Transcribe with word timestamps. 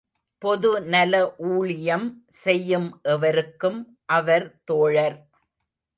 பொதுநல 0.41 1.13
ஊழியம் 1.49 2.07
செய்யும் 2.43 2.89
எவருக்கும் 3.03 3.79
அவர் 4.11 4.47
தோழர். 4.63 5.17